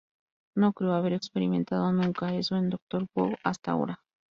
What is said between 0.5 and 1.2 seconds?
No creo haber